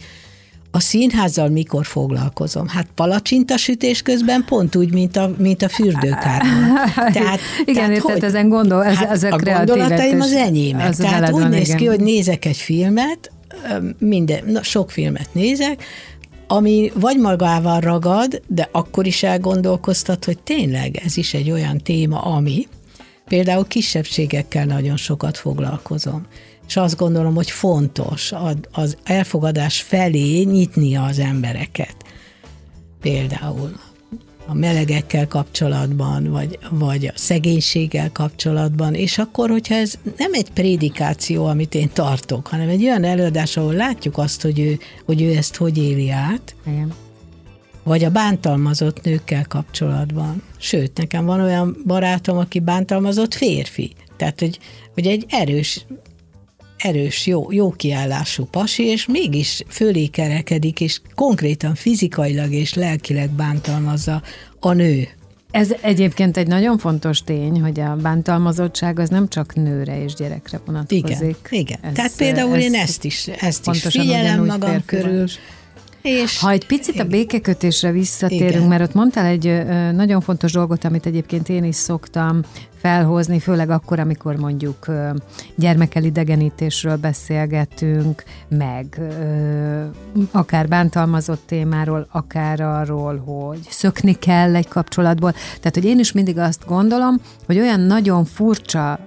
[0.76, 2.68] a színházzal mikor foglalkozom?
[2.68, 6.74] Hát palacsintasütés közben pont úgy, mint a, mint a fürdőkárban.
[7.12, 10.88] Tehát, igen, tehát, hogy, ezen gondol, ez, hát ezek a gondolataim az enyémek.
[10.88, 11.76] Az tehát úgy van, néz igen.
[11.76, 13.30] ki, hogy nézek egy filmet,
[13.98, 15.84] minden, na, sok filmet nézek,
[16.46, 22.20] ami vagy magával ragad, de akkor is elgondolkoztat, hogy tényleg ez is egy olyan téma,
[22.20, 22.66] ami
[23.28, 26.26] például kisebbségekkel nagyon sokat foglalkozom
[26.66, 28.32] és azt gondolom, hogy fontos
[28.72, 31.96] az elfogadás felé nyitnia az embereket.
[33.00, 33.72] Például
[34.46, 41.44] a melegekkel kapcsolatban, vagy, vagy a szegénységgel kapcsolatban, és akkor, hogyha ez nem egy prédikáció,
[41.44, 45.56] amit én tartok, hanem egy olyan előadás, ahol látjuk azt, hogy ő, hogy ő ezt
[45.56, 46.92] hogy éli át, Igen.
[47.82, 50.42] vagy a bántalmazott nőkkel kapcsolatban.
[50.58, 53.92] Sőt, nekem van olyan barátom, aki bántalmazott férfi.
[54.16, 54.58] Tehát, hogy,
[54.94, 55.86] hogy egy erős
[56.76, 64.22] erős, jó, jó kiállású pasi, és mégis fölé kerekedik, és konkrétan fizikailag és lelkileg bántalmazza
[64.60, 65.08] a nő.
[65.50, 70.60] Ez egyébként egy nagyon fontos tény, hogy a bántalmazottság az nem csak nőre és gyerekre
[70.66, 71.04] vonatkozik.
[71.10, 71.78] Igen, igen.
[71.82, 75.26] Ez, Tehát például ez én ezt is, ezt is figyelem magam körül.
[76.06, 77.06] És ha egy picit igen.
[77.06, 78.68] a békekötésre visszatérünk, igen.
[78.68, 82.40] mert ott mondtál egy nagyon fontos dolgot, amit egyébként én is szoktam
[82.80, 84.86] felhozni, főleg akkor, amikor mondjuk
[85.54, 89.00] gyermekelidegenítésről beszélgetünk, meg
[90.30, 95.32] akár bántalmazott témáról, akár arról, hogy szökni kell egy kapcsolatból.
[95.32, 98.98] Tehát, hogy én is mindig azt gondolom, hogy olyan nagyon furcsa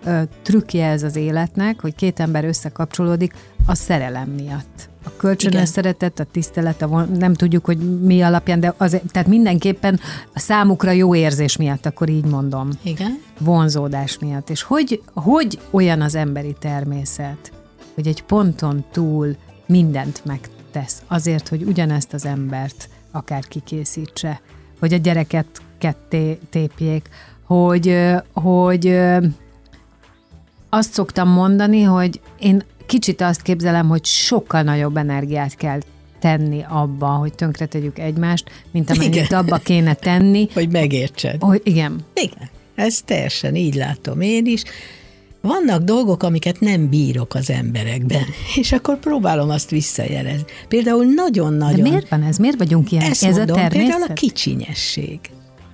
[0.41, 3.33] trükkje ez az életnek, hogy két ember összekapcsolódik
[3.65, 8.73] a szerelem miatt a kölcsönös szeretet, a tisztelet, a nem tudjuk, hogy mi alapján, de
[8.77, 9.99] az, tehát mindenképpen
[10.33, 12.69] a számukra jó érzés miatt, akkor így mondom.
[12.81, 13.21] Igen.
[13.39, 14.49] Vonzódás miatt.
[14.49, 17.51] És hogy, hogy olyan az emberi természet,
[17.93, 19.35] hogy egy ponton túl
[19.65, 24.41] mindent megtesz azért, hogy ugyanezt az embert akár kikészítse,
[24.79, 27.09] hogy a gyereket ketté tépjék,
[27.43, 27.95] hogy,
[28.33, 28.99] hogy
[30.69, 35.79] azt szoktam mondani, hogy én kicsit azt képzelem, hogy sokkal nagyobb energiát kell
[36.19, 39.39] tenni abba, hogy tönkretegyük egymást, mint amennyit igen.
[39.39, 40.47] abba kéne tenni.
[40.53, 41.41] hogy megértsed.
[41.41, 41.99] Hogy, igen.
[42.13, 44.63] Igen, ez teljesen így látom én is.
[45.41, 48.23] Vannak dolgok, amiket nem bírok az emberekben,
[48.61, 50.45] és akkor próbálom azt visszajelezni.
[50.67, 51.83] Például nagyon-nagyon...
[51.83, 52.37] De miért van ez?
[52.37, 53.09] Miért vagyunk ilyen?
[53.09, 53.87] Ezt ez mondom, a természet?
[53.87, 55.19] Például a kicsinyesség.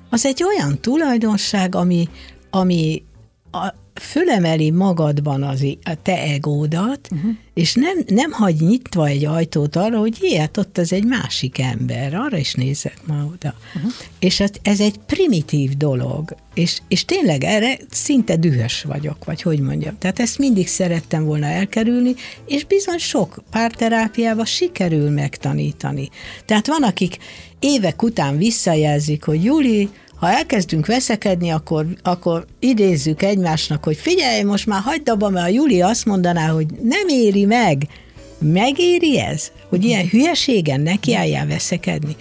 [0.09, 2.09] Az egy olyan tulajdonság, ami,
[2.49, 3.03] ami
[3.51, 7.31] a, fölemeli magadban az, a te egódat, uh-huh.
[7.53, 12.13] és nem, nem hagy nyitva egy ajtót arra, hogy ilyet, ott az egy másik ember,
[12.13, 13.53] arra is nézek ma oda.
[13.75, 13.91] Uh-huh.
[14.19, 19.59] És ez, ez egy primitív dolog, és, és tényleg erre szinte dühös vagyok, vagy hogy
[19.59, 19.97] mondjam.
[19.97, 22.13] Tehát ezt mindig szerettem volna elkerülni,
[22.47, 26.09] és bizony sok párterápiával sikerül megtanítani.
[26.45, 27.17] Tehát van, akik
[27.59, 34.65] évek után visszajelzik, hogy Júli, ha elkezdünk veszekedni, akkor, akkor idézzük egymásnak, hogy figyelj, most
[34.65, 37.87] már hagyd abba, mert a Juli azt mondaná, hogy nem éri meg.
[38.39, 39.51] Megéri ez?
[39.69, 42.15] Hogy ilyen hülyeségen nekiálljál veszekedni?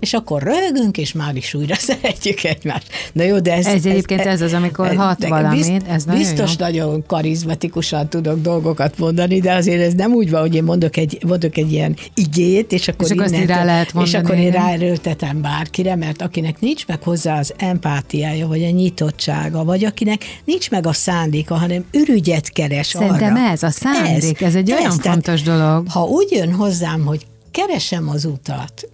[0.00, 2.86] És akkor röhögünk, és már is újra szeretjük egymást.
[3.12, 3.66] Na jó, de ez...
[3.66, 6.66] Ez, ez egyébként ez, ez az, amikor ez, hat valamit, ez nagyon Biztos jó.
[6.66, 11.18] nagyon karizmatikusan tudok dolgokat mondani, de azért ez nem úgy van, hogy én mondok egy,
[11.26, 14.50] mondok egy ilyen igét, és akkor, és akkor innentől, rá lehet mondani, és akkor én
[14.50, 20.70] ráerőltetem bárkire, mert akinek nincs meg hozzá az empátiája, vagy a nyitottsága, vagy akinek nincs
[20.70, 23.50] meg a szándéka, hanem ürügyet keres Szerintem arra.
[23.50, 25.88] ez a szándék, ez, ez egy ez, olyan fontos dolog.
[25.88, 28.88] Ha úgy jön hozzám, hogy keresem az utat,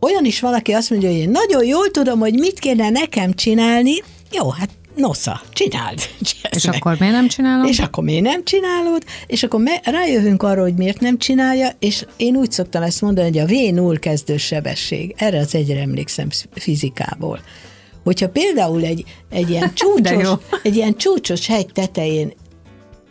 [0.00, 3.94] olyan is valaki azt mondja, hogy én nagyon jól tudom, hogy mit kéne nekem csinálni,
[4.32, 6.00] jó, hát nosza, csináld.
[6.56, 6.74] És meg.
[6.74, 7.68] akkor miért nem csinálod?
[7.68, 9.02] És akkor miért nem csinálod?
[9.26, 13.26] És akkor me- rájövünk arra, hogy miért nem csinálja, és én úgy szoktam ezt mondani,
[13.26, 15.14] hogy a V0 kezdő sebesség.
[15.16, 17.40] Erre az egyre emlékszem fizikából.
[18.04, 22.32] Hogyha például egy, egy, ilyen csúcsos, egy ilyen csúcsos hegy tetején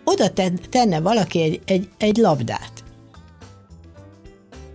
[0.03, 0.31] oda
[0.69, 2.76] tenne valaki egy, egy, egy labdát,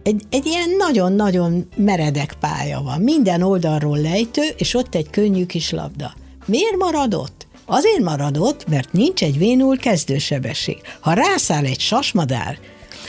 [0.02, 3.00] egy, egy ilyen nagyon-nagyon meredek pálya van.
[3.00, 6.14] Minden oldalról lejtő, és ott egy könnyű kis labda.
[6.46, 7.46] Miért maradott?
[7.64, 10.76] Azért maradott, mert nincs egy vénul kezdősebesség.
[11.00, 12.58] Ha rászáll egy sasmadár,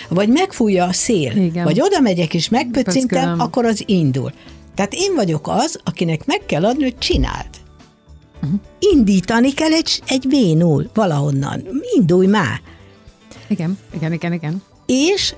[0.10, 1.64] vagy megfújja a szél, Igen.
[1.64, 3.40] vagy oda megyek és megpöcintem, Pöckölöm.
[3.40, 4.32] akkor az indul.
[4.76, 7.50] Tehát én vagyok az, akinek meg kell adni, hogy csináld.
[8.42, 8.54] Mhm.
[8.80, 10.62] Indítani kell egy, egy v
[10.94, 11.68] valahonnan.
[11.98, 12.62] Indulj már.
[13.48, 14.62] Igen, igen, igen, igen.
[14.86, 15.36] És,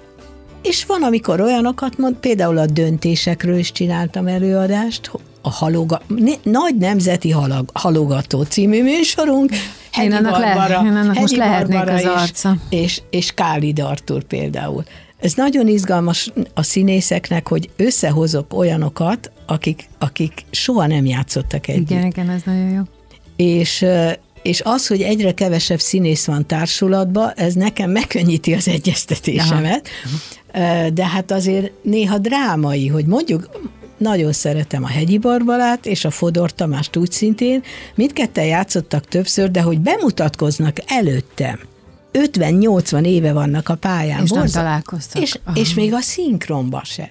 [0.67, 6.75] és van, amikor olyanokat mond, például a döntésekről is csináltam előadást, a haloga, ne, Nagy
[6.77, 9.49] Nemzeti halag, Halogató című műsorunk,
[9.91, 12.55] Hegyi annak le- Barbara, én annak most Hegyi lehetnék Barbara az és- arca.
[12.69, 14.83] És, és Kálid Artur például.
[15.19, 22.05] Ez nagyon izgalmas a színészeknek, hogy összehozok olyanokat, akik, akik soha nem játszottak együtt Igen,
[22.05, 22.81] igen, ez nagyon jó.
[23.35, 23.85] és,
[24.41, 30.09] és az, hogy egyre kevesebb színész van társulatban, ez nekem megkönnyíti az egyeztetésemet, Ö,
[30.93, 33.49] de hát azért néha drámai, hogy mondjuk
[33.97, 37.63] nagyon szeretem a Hegyi Barbalát és a Fodor Tamást úgy szintén,
[37.95, 41.59] mindketten játszottak többször, de hogy bemutatkoznak előttem.
[42.13, 44.23] 50-80 éve vannak a pályán.
[44.23, 45.21] És nem Borzal- találkoztak.
[45.21, 45.59] És, Aha.
[45.59, 47.09] és még a szinkronba se.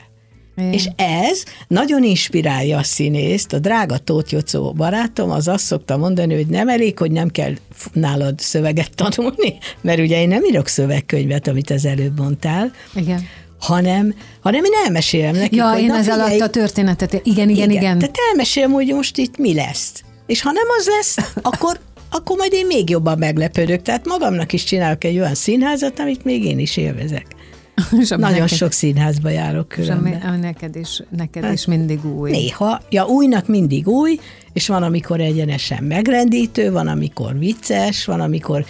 [0.57, 0.73] Igen.
[0.73, 3.53] És ez nagyon inspirálja a színészt.
[3.53, 7.53] A drága Tóth Jocó barátom az azt szokta mondani, hogy nem elég, hogy nem kell
[7.93, 13.23] nálad szöveget tanulni, mert ugye én nem írok szövegkönyvet, amit az előbb mondtál, Igen.
[13.61, 17.71] hanem, hanem én elmesélem nekik, Ja, hogy én na ez alatt a történetet, igen, igen,
[17.71, 17.99] igen.
[17.99, 20.03] Tehát elmesélem, hogy most itt mi lesz.
[20.27, 21.17] És ha nem az lesz,
[21.51, 23.83] akkor, akkor majd én még jobban meglepődök.
[23.83, 27.27] Tehát magamnak is csinálok egy olyan színházat, amit még én is élvezek.
[28.09, 30.21] Nagyon neked, sok színházba járok ami, különben.
[30.21, 32.31] ami neked is, neked is mindig új.
[32.31, 34.19] Néha, ja újnak mindig új,
[34.53, 38.65] és van, amikor egyenesen megrendítő, van, amikor vicces, van, amikor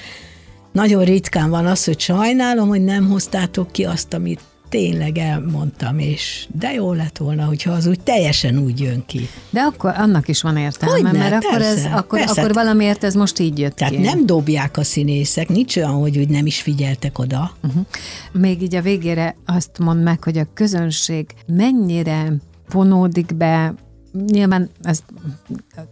[0.73, 4.40] nagyon ritkán van az, hogy sajnálom, hogy nem hoztátok ki azt, amit
[4.75, 9.29] tényleg elmondtam, és de jó lett volna, hogyha az úgy teljesen úgy jön ki.
[9.51, 12.41] De akkor annak is van értelme, Hogyne, mert akkor, ez, persze, akkor, persze.
[12.41, 14.01] akkor valamiért ez most így jött Tehát ki.
[14.01, 17.57] nem dobják a színészek, nincs olyan, hogy úgy nem is figyeltek oda.
[17.63, 17.85] Uh-huh.
[18.33, 22.33] Még így a végére azt mond meg, hogy a közönség mennyire
[22.71, 23.75] vonódik be,
[24.27, 25.03] Nyilván ez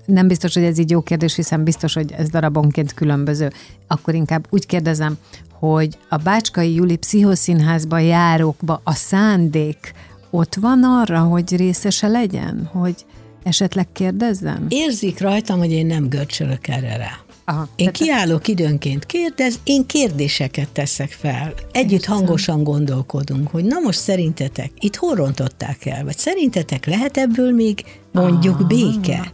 [0.06, 3.52] nem biztos, hogy ez így jó kérdés, hiszen biztos, hogy ez darabonként különböző.
[3.86, 5.18] Akkor inkább úgy kérdezem,
[5.66, 9.92] hogy a Bácskai Juli Pszichoszínházba járókba a szándék
[10.30, 12.68] ott van arra, hogy részese legyen?
[12.72, 12.94] Hogy
[13.42, 14.66] esetleg kérdezzem?
[14.68, 17.18] Érzik rajtam, hogy én nem görcsölök erre rá.
[17.44, 21.54] Aha, Én tehát- kiállok időnként, kérdez, én kérdéseket teszek fel.
[21.72, 26.04] Együtt hangosan gondolkodunk, hogy na most szerintetek, itt hol rontották el?
[26.04, 29.32] Vagy szerintetek lehet ebből még mondjuk béke?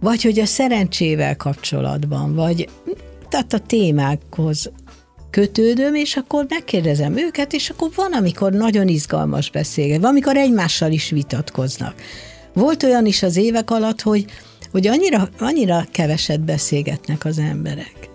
[0.00, 2.68] Vagy hogy a szerencsével kapcsolatban, vagy
[3.28, 4.70] tehát a témákhoz
[5.34, 10.92] kötődöm, és akkor megkérdezem őket, és akkor van, amikor nagyon izgalmas beszélget, van, amikor egymással
[10.92, 11.94] is vitatkoznak.
[12.52, 14.24] Volt olyan is az évek alatt, hogy,
[14.70, 18.10] hogy annyira, annyira keveset beszélgetnek az emberek,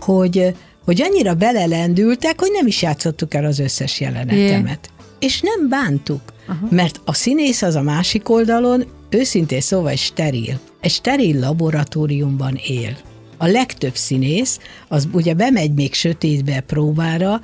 [0.00, 4.90] hogy, hogy annyira belelendültek, hogy nem is játszottuk el az összes jelenetemet.
[5.18, 6.66] És nem bántuk, Aha.
[6.70, 10.60] mert a színész az a másik oldalon őszintén szóval egy steril.
[10.80, 12.96] Egy steril laboratóriumban él.
[13.36, 17.40] A legtöbb színész, az ugye bemegy még sötétbe próbára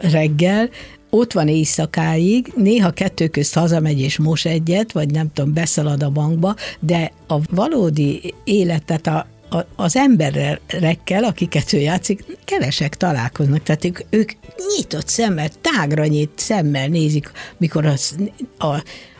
[0.00, 0.68] reggel,
[1.10, 6.10] ott van éjszakáig, néha kettő közt hazamegy és mos egyet, vagy nem tudom, beszalad a
[6.10, 13.62] bankba, de a valódi életet a, a, az emberekkel, akiket ő játszik, kevesek találkoznak.
[13.62, 14.32] Tehát ők, ők
[14.76, 18.16] nyitott szemmel, tágra nyit szemmel nézik, mikor az,
[18.58, 18.66] a,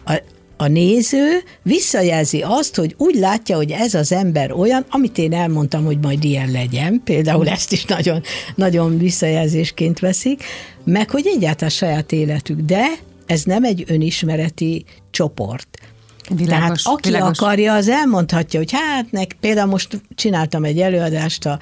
[0.05, 0.23] a,
[0.61, 5.85] a néző visszajelzi azt, hogy úgy látja, hogy ez az ember olyan, amit én elmondtam,
[5.85, 8.23] hogy majd ilyen legyen, például ezt is nagyon,
[8.55, 10.44] nagyon visszajelzésként veszik,
[10.85, 12.87] meg hogy egyáltalán saját életük, de
[13.27, 15.68] ez nem egy önismereti csoport.
[16.29, 17.38] Világos, Tehát aki világos.
[17.38, 21.59] akarja, az elmondhatja, hogy hát nek, például most csináltam egy előadást a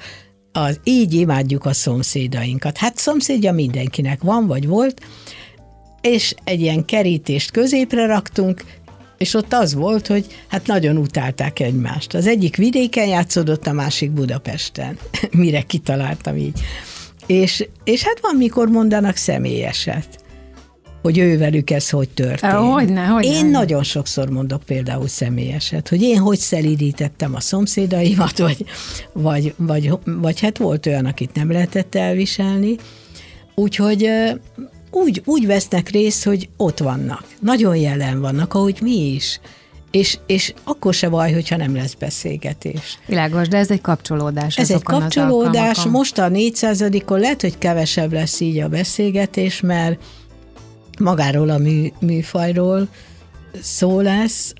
[0.51, 2.77] az így imádjuk a szomszédainkat.
[2.77, 5.01] Hát szomszédja mindenkinek van, vagy volt,
[6.01, 8.63] és egy ilyen kerítést középre raktunk,
[9.17, 12.13] és ott az volt, hogy hát nagyon utálták egymást.
[12.13, 14.97] Az egyik vidéken játszódott, a másik Budapesten,
[15.31, 16.59] mire kitaláltam így.
[17.25, 20.07] És, és hát van, mikor mondanak személyeset,
[21.01, 22.53] hogy ővelük ez hogy történt.
[22.53, 23.33] Hogyne, hogyne.
[23.33, 28.65] Én nagyon sokszor mondok például személyeset, hogy én hogy szelídítettem a szomszédaimat, vagy,
[29.13, 32.75] vagy, vagy, vagy hát volt olyan, akit nem lehetett elviselni.
[33.55, 34.09] Úgyhogy
[34.91, 37.23] úgy, úgy vesznek részt, hogy ott vannak.
[37.39, 39.39] Nagyon jelen vannak, ahogy mi is.
[39.91, 42.99] És, és akkor se baj, hogyha nem lesz beszélgetés.
[43.05, 44.57] Világos, de ez egy kapcsolódás.
[44.57, 50.03] Ez egy kapcsolódás, most a 400-on lehet, hogy kevesebb lesz így a beszélgetés, mert
[50.99, 52.87] magáról a mű, műfajról
[53.61, 54.53] szó lesz,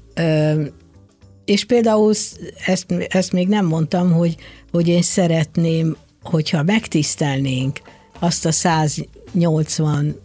[1.45, 2.13] és például
[2.65, 4.35] ezt, ezt még nem mondtam, hogy,
[4.71, 7.79] hogy én szeretném, hogyha megtisztelnénk
[8.19, 8.51] azt a
[9.37, 10.15] 180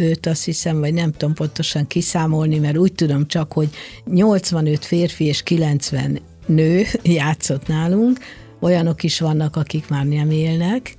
[0.00, 3.68] 85, azt hiszem, vagy nem tudom pontosan kiszámolni, mert úgy tudom csak, hogy
[4.04, 8.18] 85 férfi és 90 nő játszott nálunk,
[8.60, 10.96] olyanok is vannak, akik már nem élnek,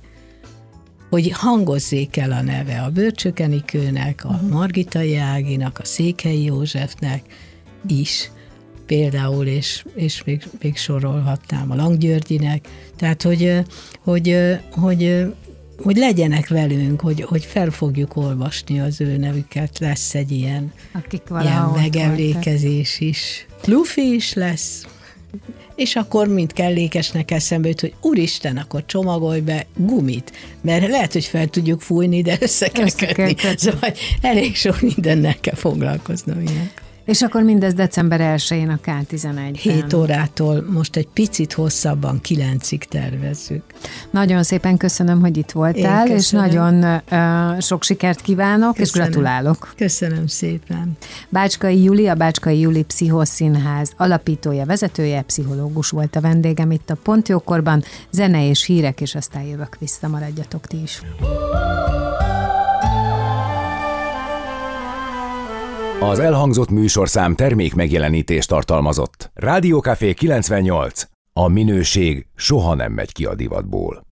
[1.10, 4.50] hogy hangozzék el a neve a Bölcsökenikőnek, a uh-huh.
[4.50, 7.22] Margitai Áginak, a Székhelyi Józsefnek
[7.86, 8.30] is
[8.86, 13.62] például, és, és még, még sorolhatnám a Langgyörgyinek, tehát hogy,
[14.00, 14.36] hogy,
[14.72, 15.32] hogy,
[15.82, 21.22] hogy legyenek velünk, hogy, hogy fel fogjuk olvasni az ő nevüket, lesz egy ilyen, Akik
[21.42, 23.46] ilyen megemlékezés is.
[23.64, 24.86] Luffy is lesz,
[25.74, 31.24] és akkor mind kellékesnek eszembe jut, hogy úristen, akkor csomagolj be gumit, mert lehet, hogy
[31.24, 33.34] fel tudjuk fújni, de össze kell kötni.
[33.56, 36.70] Szóval elég sok mindennel kell foglalkoznom ilyen.
[37.04, 39.54] És akkor mindez december 1-én a K11-ben.
[39.54, 43.62] 7 órától most egy picit hosszabban, 9-ig tervezzük.
[44.10, 49.08] Nagyon szépen köszönöm, hogy itt voltál, és nagyon uh, sok sikert kívánok, köszönöm.
[49.08, 49.72] és gratulálok.
[49.76, 50.96] Köszönöm szépen.
[51.28, 57.82] Bácskai Juli, a Bácskai Juli Pszichoszínház alapítója, vezetője, pszichológus volt a vendégem itt a Pontjókorban.
[58.10, 61.00] Zene és hírek, és aztán jövök vissza, maradjatok ti is.
[66.08, 69.30] Az elhangzott műsorszám termék megjelenítést tartalmazott.
[69.34, 71.02] Rádiókafé 98.
[71.32, 74.00] A minőség soha nem megy ki a divatból.